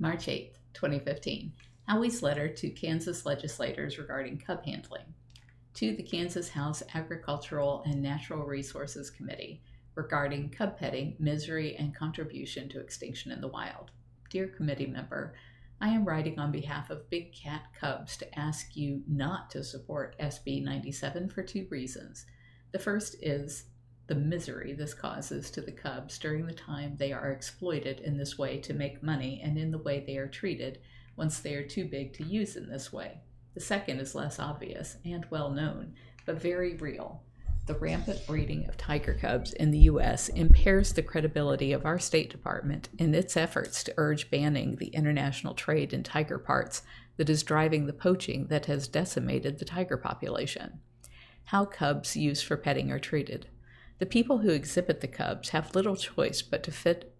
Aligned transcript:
March 0.00 0.28
8, 0.28 0.54
2015. 0.72 1.52
Howie's 1.86 2.22
letter 2.22 2.48
to 2.48 2.70
Kansas 2.70 3.26
legislators 3.26 3.98
regarding 3.98 4.38
cub 4.38 4.64
handling. 4.64 5.04
To 5.74 5.94
the 5.94 6.02
Kansas 6.02 6.48
House 6.48 6.82
Agricultural 6.94 7.82
and 7.84 8.00
Natural 8.00 8.42
Resources 8.42 9.10
Committee 9.10 9.60
regarding 9.94 10.48
cub 10.48 10.78
petting, 10.78 11.16
misery, 11.18 11.76
and 11.76 11.94
contribution 11.94 12.66
to 12.70 12.80
extinction 12.80 13.30
in 13.30 13.42
the 13.42 13.48
wild. 13.48 13.90
Dear 14.30 14.46
committee 14.46 14.86
member, 14.86 15.34
I 15.82 15.90
am 15.90 16.06
writing 16.06 16.38
on 16.38 16.50
behalf 16.50 16.88
of 16.88 17.10
Big 17.10 17.34
Cat 17.34 17.64
Cubs 17.78 18.16
to 18.16 18.38
ask 18.38 18.74
you 18.74 19.02
not 19.06 19.50
to 19.50 19.62
support 19.62 20.16
SB 20.18 20.64
97 20.64 21.28
for 21.28 21.42
two 21.42 21.66
reasons. 21.68 22.24
The 22.72 22.78
first 22.78 23.16
is 23.20 23.66
the 24.10 24.16
misery 24.16 24.72
this 24.72 24.92
causes 24.92 25.52
to 25.52 25.60
the 25.60 25.70
cubs 25.70 26.18
during 26.18 26.44
the 26.44 26.52
time 26.52 26.96
they 26.96 27.12
are 27.12 27.30
exploited 27.30 28.00
in 28.00 28.18
this 28.18 28.36
way 28.36 28.58
to 28.58 28.74
make 28.74 29.04
money 29.04 29.40
and 29.40 29.56
in 29.56 29.70
the 29.70 29.78
way 29.78 30.02
they 30.04 30.16
are 30.16 30.26
treated 30.26 30.80
once 31.14 31.38
they 31.38 31.54
are 31.54 31.62
too 31.62 31.84
big 31.84 32.12
to 32.12 32.24
use 32.24 32.56
in 32.56 32.68
this 32.68 32.92
way. 32.92 33.20
The 33.54 33.60
second 33.60 34.00
is 34.00 34.16
less 34.16 34.40
obvious 34.40 34.96
and 35.04 35.24
well 35.30 35.52
known, 35.52 35.94
but 36.26 36.42
very 36.42 36.74
real. 36.74 37.22
The 37.66 37.74
rampant 37.74 38.26
breeding 38.26 38.68
of 38.68 38.76
tiger 38.76 39.14
cubs 39.14 39.52
in 39.52 39.70
the 39.70 39.78
U.S. 39.78 40.28
impairs 40.30 40.92
the 40.92 41.04
credibility 41.04 41.72
of 41.72 41.86
our 41.86 42.00
State 42.00 42.30
Department 42.30 42.88
in 42.98 43.14
its 43.14 43.36
efforts 43.36 43.84
to 43.84 43.94
urge 43.96 44.28
banning 44.28 44.74
the 44.74 44.88
international 44.88 45.54
trade 45.54 45.92
in 45.92 46.02
tiger 46.02 46.40
parts 46.40 46.82
that 47.16 47.30
is 47.30 47.44
driving 47.44 47.86
the 47.86 47.92
poaching 47.92 48.48
that 48.48 48.66
has 48.66 48.88
decimated 48.88 49.60
the 49.60 49.64
tiger 49.64 49.96
population. 49.96 50.80
How 51.44 51.64
cubs 51.64 52.16
used 52.16 52.44
for 52.44 52.56
petting 52.56 52.90
are 52.90 52.98
treated. 52.98 53.46
The 54.00 54.06
people 54.06 54.38
who 54.38 54.48
exhibit 54.48 55.02
the 55.02 55.08
cubs 55.08 55.50
have 55.50 55.74
little 55.74 55.94
choice 55.94 56.40
but 56.40 56.62
to 56.62 56.72
fit, 56.72 57.14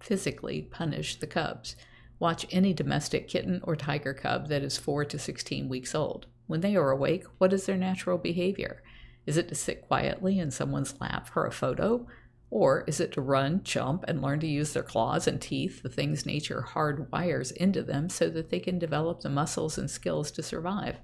physically 0.00 0.62
punish 0.62 1.16
the 1.16 1.26
cubs. 1.26 1.76
Watch 2.18 2.46
any 2.50 2.72
domestic 2.72 3.28
kitten 3.28 3.60
or 3.64 3.76
tiger 3.76 4.14
cub 4.14 4.48
that 4.48 4.62
is 4.62 4.78
4 4.78 5.04
to 5.04 5.18
16 5.18 5.68
weeks 5.68 5.94
old. 5.94 6.26
When 6.46 6.62
they 6.62 6.74
are 6.74 6.90
awake, 6.90 7.24
what 7.36 7.52
is 7.52 7.66
their 7.66 7.76
natural 7.76 8.16
behavior? 8.16 8.82
Is 9.26 9.36
it 9.36 9.46
to 9.50 9.54
sit 9.54 9.82
quietly 9.82 10.38
in 10.38 10.50
someone's 10.50 10.98
lap 11.02 11.28
for 11.28 11.46
a 11.46 11.52
photo? 11.52 12.06
Or 12.50 12.84
is 12.86 12.98
it 12.98 13.12
to 13.12 13.20
run, 13.20 13.62
jump, 13.62 14.02
and 14.08 14.22
learn 14.22 14.40
to 14.40 14.46
use 14.46 14.72
their 14.72 14.82
claws 14.82 15.26
and 15.26 15.38
teeth, 15.38 15.82
the 15.82 15.90
things 15.90 16.24
nature 16.24 16.66
hardwires 16.70 17.52
into 17.52 17.82
them, 17.82 18.08
so 18.08 18.30
that 18.30 18.48
they 18.48 18.58
can 18.58 18.78
develop 18.78 19.20
the 19.20 19.28
muscles 19.28 19.76
and 19.76 19.90
skills 19.90 20.30
to 20.30 20.42
survive? 20.42 20.96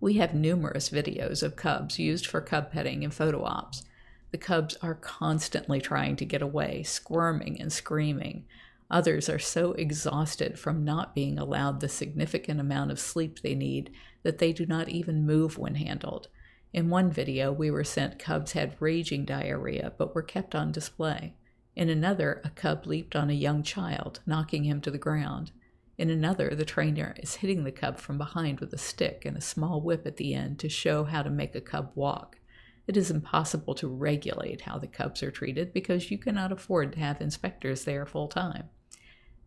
We 0.00 0.14
have 0.14 0.32
numerous 0.32 0.90
videos 0.90 1.42
of 1.42 1.56
cubs 1.56 1.98
used 1.98 2.26
for 2.26 2.40
cub 2.40 2.70
petting 2.70 3.02
and 3.02 3.12
photo 3.12 3.42
ops. 3.44 3.84
The 4.30 4.38
cubs 4.38 4.76
are 4.82 4.94
constantly 4.94 5.80
trying 5.80 6.16
to 6.16 6.24
get 6.24 6.42
away, 6.42 6.84
squirming 6.84 7.60
and 7.60 7.72
screaming. 7.72 8.44
Others 8.90 9.28
are 9.28 9.38
so 9.38 9.72
exhausted 9.72 10.58
from 10.58 10.84
not 10.84 11.14
being 11.14 11.38
allowed 11.38 11.80
the 11.80 11.88
significant 11.88 12.60
amount 12.60 12.90
of 12.90 13.00
sleep 13.00 13.40
they 13.40 13.54
need 13.54 13.90
that 14.22 14.38
they 14.38 14.52
do 14.52 14.66
not 14.66 14.88
even 14.88 15.26
move 15.26 15.58
when 15.58 15.74
handled. 15.74 16.28
In 16.72 16.90
one 16.90 17.10
video, 17.10 17.50
we 17.50 17.70
were 17.70 17.84
sent 17.84 18.18
cubs 18.18 18.52
had 18.52 18.76
raging 18.80 19.24
diarrhea 19.24 19.92
but 19.98 20.14
were 20.14 20.22
kept 20.22 20.54
on 20.54 20.70
display. 20.70 21.34
In 21.74 21.88
another, 21.88 22.40
a 22.44 22.50
cub 22.50 22.86
leaped 22.86 23.16
on 23.16 23.30
a 23.30 23.34
young 23.34 23.62
child, 23.62 24.20
knocking 24.26 24.64
him 24.64 24.80
to 24.82 24.90
the 24.90 24.98
ground. 24.98 25.50
In 25.98 26.10
another, 26.10 26.54
the 26.54 26.64
trainer 26.64 27.16
is 27.18 27.34
hitting 27.34 27.64
the 27.64 27.72
cub 27.72 27.98
from 27.98 28.18
behind 28.18 28.60
with 28.60 28.72
a 28.72 28.78
stick 28.78 29.24
and 29.24 29.36
a 29.36 29.40
small 29.40 29.80
whip 29.80 30.06
at 30.06 30.16
the 30.16 30.32
end 30.32 30.60
to 30.60 30.68
show 30.68 31.02
how 31.02 31.24
to 31.24 31.30
make 31.30 31.56
a 31.56 31.60
cub 31.60 31.90
walk. 31.96 32.38
It 32.86 32.96
is 32.96 33.10
impossible 33.10 33.74
to 33.74 33.88
regulate 33.88 34.60
how 34.60 34.78
the 34.78 34.86
cubs 34.86 35.24
are 35.24 35.32
treated 35.32 35.72
because 35.72 36.08
you 36.08 36.16
cannot 36.16 36.52
afford 36.52 36.92
to 36.92 37.00
have 37.00 37.20
inspectors 37.20 37.82
there 37.84 38.06
full 38.06 38.28
time. 38.28 38.70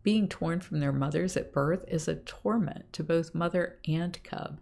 Being 0.02 0.28
torn 0.28 0.60
from 0.60 0.80
their 0.80 0.92
mothers 0.92 1.38
at 1.38 1.54
birth 1.54 1.86
is 1.88 2.06
a 2.06 2.16
torment 2.16 2.92
to 2.92 3.02
both 3.02 3.34
mother 3.34 3.78
and 3.88 4.22
cub. 4.22 4.60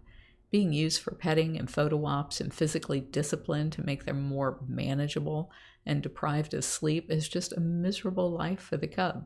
Being 0.49 0.71
used 0.71 1.01
for 1.01 1.11
petting 1.11 1.57
and 1.57 1.69
photo 1.69 2.05
ops 2.05 2.39
and 2.39 2.53
physically 2.53 3.01
disciplined 3.01 3.73
to 3.73 3.85
make 3.85 4.05
them 4.05 4.21
more 4.21 4.59
manageable 4.65 5.51
and 5.85 6.01
deprived 6.01 6.53
of 6.53 6.63
sleep 6.63 7.11
is 7.11 7.27
just 7.27 7.51
a 7.51 7.59
miserable 7.59 8.31
life 8.31 8.61
for 8.61 8.77
the 8.77 8.87
cub. 8.87 9.25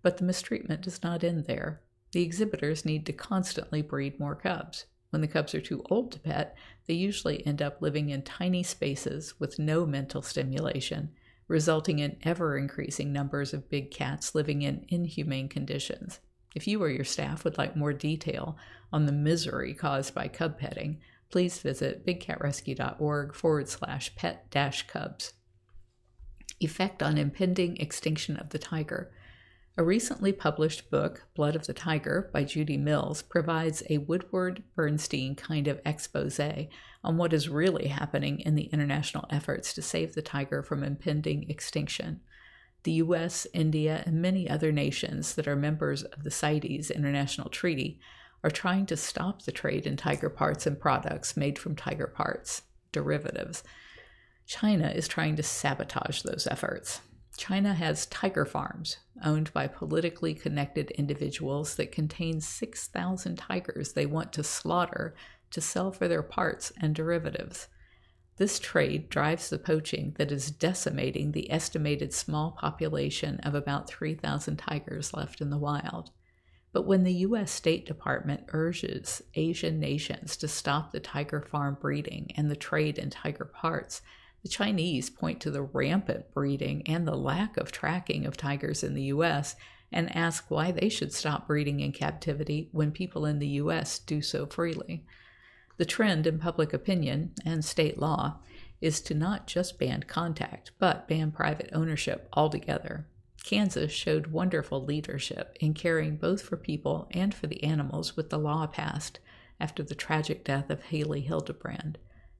But 0.00 0.18
the 0.18 0.24
mistreatment 0.24 0.82
does 0.82 1.02
not 1.02 1.24
end 1.24 1.46
there. 1.46 1.80
The 2.12 2.22
exhibitors 2.22 2.84
need 2.84 3.06
to 3.06 3.12
constantly 3.12 3.82
breed 3.82 4.18
more 4.18 4.34
cubs. 4.34 4.86
When 5.10 5.22
the 5.22 5.28
cubs 5.28 5.54
are 5.54 5.60
too 5.60 5.82
old 5.90 6.12
to 6.12 6.20
pet, 6.20 6.56
they 6.86 6.94
usually 6.94 7.46
end 7.46 7.62
up 7.62 7.80
living 7.80 8.10
in 8.10 8.22
tiny 8.22 8.62
spaces 8.62 9.38
with 9.38 9.58
no 9.58 9.86
mental 9.86 10.22
stimulation, 10.22 11.10
resulting 11.48 11.98
in 11.98 12.18
ever 12.22 12.56
increasing 12.58 13.12
numbers 13.12 13.54
of 13.54 13.70
big 13.70 13.90
cats 13.90 14.34
living 14.34 14.62
in 14.62 14.84
inhumane 14.88 15.48
conditions. 15.48 16.20
If 16.54 16.66
you 16.66 16.82
or 16.82 16.90
your 16.90 17.04
staff 17.04 17.44
would 17.44 17.58
like 17.58 17.76
more 17.76 17.92
detail 17.92 18.56
on 18.92 19.06
the 19.06 19.12
misery 19.12 19.74
caused 19.74 20.14
by 20.14 20.28
cub 20.28 20.58
petting, 20.58 21.00
please 21.30 21.58
visit 21.58 22.06
bigcatrescue.org 22.06 23.34
forward 23.34 23.68
slash 23.68 24.14
pet 24.16 24.50
dash 24.50 24.86
cubs. 24.86 25.34
Effect 26.60 27.02
on 27.02 27.18
impending 27.18 27.76
extinction 27.76 28.36
of 28.36 28.50
the 28.50 28.58
tiger. 28.58 29.12
A 29.78 29.84
recently 29.84 30.32
published 30.32 30.90
book, 30.90 31.28
Blood 31.36 31.54
of 31.54 31.68
the 31.68 31.72
Tiger, 31.72 32.30
by 32.32 32.42
Judy 32.42 32.76
Mills, 32.76 33.22
provides 33.22 33.80
a 33.88 33.98
Woodward 33.98 34.64
Bernstein 34.74 35.36
kind 35.36 35.68
of 35.68 35.80
expose 35.86 36.40
on 37.04 37.16
what 37.16 37.32
is 37.32 37.48
really 37.48 37.86
happening 37.86 38.40
in 38.40 38.56
the 38.56 38.64
international 38.72 39.26
efforts 39.30 39.72
to 39.74 39.80
save 39.80 40.16
the 40.16 40.20
tiger 40.20 40.64
from 40.64 40.82
impending 40.82 41.48
extinction. 41.48 42.22
The 42.82 42.94
US, 42.94 43.46
India, 43.54 44.02
and 44.04 44.20
many 44.20 44.50
other 44.50 44.72
nations 44.72 45.36
that 45.36 45.46
are 45.46 45.54
members 45.54 46.02
of 46.02 46.24
the 46.24 46.30
CITES 46.32 46.90
International 46.90 47.48
Treaty 47.48 48.00
are 48.42 48.50
trying 48.50 48.84
to 48.86 48.96
stop 48.96 49.42
the 49.42 49.52
trade 49.52 49.86
in 49.86 49.96
tiger 49.96 50.28
parts 50.28 50.66
and 50.66 50.80
products 50.80 51.36
made 51.36 51.56
from 51.56 51.76
tiger 51.76 52.08
parts, 52.08 52.62
derivatives. 52.90 53.62
China 54.44 54.88
is 54.88 55.06
trying 55.06 55.36
to 55.36 55.42
sabotage 55.44 56.22
those 56.22 56.48
efforts. 56.50 57.00
China 57.38 57.72
has 57.72 58.04
tiger 58.06 58.44
farms 58.44 58.98
owned 59.24 59.52
by 59.52 59.68
politically 59.68 60.34
connected 60.34 60.90
individuals 60.90 61.76
that 61.76 61.92
contain 61.92 62.40
6,000 62.40 63.36
tigers 63.36 63.92
they 63.92 64.06
want 64.06 64.32
to 64.32 64.42
slaughter 64.42 65.14
to 65.52 65.60
sell 65.60 65.92
for 65.92 66.08
their 66.08 66.22
parts 66.22 66.72
and 66.80 66.94
derivatives. 66.94 67.68
This 68.38 68.58
trade 68.58 69.08
drives 69.08 69.50
the 69.50 69.58
poaching 69.58 70.14
that 70.18 70.32
is 70.32 70.50
decimating 70.50 71.30
the 71.30 71.50
estimated 71.50 72.12
small 72.12 72.50
population 72.50 73.38
of 73.40 73.54
about 73.54 73.88
3,000 73.88 74.56
tigers 74.56 75.14
left 75.14 75.40
in 75.40 75.50
the 75.50 75.58
wild. 75.58 76.10
But 76.72 76.86
when 76.86 77.04
the 77.04 77.14
U.S. 77.14 77.52
State 77.52 77.86
Department 77.86 78.46
urges 78.48 79.22
Asian 79.34 79.78
nations 79.78 80.36
to 80.38 80.48
stop 80.48 80.90
the 80.90 81.00
tiger 81.00 81.40
farm 81.40 81.78
breeding 81.80 82.32
and 82.36 82.50
the 82.50 82.56
trade 82.56 82.98
in 82.98 83.10
tiger 83.10 83.44
parts, 83.44 84.02
the 84.42 84.48
Chinese 84.48 85.10
point 85.10 85.40
to 85.40 85.50
the 85.50 85.62
rampant 85.62 86.32
breeding 86.32 86.82
and 86.86 87.06
the 87.06 87.16
lack 87.16 87.56
of 87.56 87.72
tracking 87.72 88.24
of 88.24 88.36
tigers 88.36 88.82
in 88.82 88.94
the 88.94 89.04
U.S. 89.04 89.56
and 89.90 90.14
ask 90.14 90.50
why 90.50 90.70
they 90.70 90.88
should 90.88 91.12
stop 91.12 91.46
breeding 91.46 91.80
in 91.80 91.92
captivity 91.92 92.68
when 92.72 92.92
people 92.92 93.26
in 93.26 93.38
the 93.38 93.48
U.S. 93.48 93.98
do 93.98 94.22
so 94.22 94.46
freely. 94.46 95.04
The 95.76 95.84
trend 95.84 96.26
in 96.26 96.38
public 96.38 96.72
opinion 96.72 97.32
and 97.44 97.64
state 97.64 97.98
law 97.98 98.38
is 98.80 99.00
to 99.02 99.14
not 99.14 99.46
just 99.46 99.78
ban 99.78 100.04
contact, 100.06 100.72
but 100.78 101.08
ban 101.08 101.32
private 101.32 101.70
ownership 101.72 102.28
altogether. 102.32 103.06
Kansas 103.44 103.92
showed 103.92 104.28
wonderful 104.28 104.84
leadership 104.84 105.56
in 105.60 105.74
caring 105.74 106.16
both 106.16 106.42
for 106.42 106.56
people 106.56 107.08
and 107.12 107.34
for 107.34 107.46
the 107.46 107.62
animals 107.64 108.16
with 108.16 108.30
the 108.30 108.38
law 108.38 108.66
passed 108.66 109.20
after 109.60 109.82
the 109.82 109.94
tragic 109.94 110.44
death 110.44 110.70
of 110.70 110.82
Haley 110.82 111.26
Hilderbrand 111.28 111.96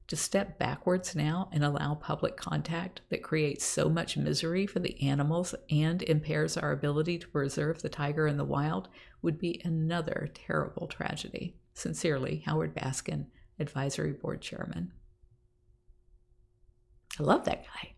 to 0.09 0.15
step 0.15 0.57
backwards 0.57 1.15
now 1.15 1.47
and 1.51 1.63
allow 1.63 1.93
public 1.93 2.35
contact 2.35 3.01
that 3.09 3.23
creates 3.23 3.63
so 3.63 3.87
much 3.87 4.17
misery 4.17 4.65
for 4.65 4.79
the 4.79 4.99
animals 5.03 5.53
and 5.69 6.01
impairs 6.01 6.57
our 6.57 6.71
ability 6.71 7.19
to 7.19 7.27
preserve 7.27 7.81
the 7.81 7.89
tiger 7.89 8.27
in 8.27 8.35
the 8.35 8.43
wild 8.43 8.89
would 9.21 9.37
be 9.37 9.61
another 9.63 10.27
terrible 10.33 10.87
tragedy. 10.87 11.55
Sincerely, 11.75 12.41
Howard 12.45 12.75
Baskin, 12.75 13.27
Advisory 13.59 14.13
Board 14.13 14.41
Chairman. 14.41 14.91
I 17.19 17.23
love 17.23 17.45
that 17.45 17.63
guy. 17.63 17.93